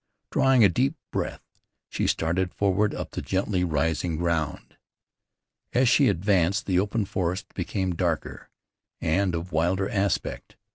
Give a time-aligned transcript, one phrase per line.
[0.31, 1.43] Drawing a deep breath
[1.87, 4.75] she started forward up the gently rising ground.
[5.73, 8.49] As she advanced the open forest became darker,
[8.99, 10.55] and of wilder aspect.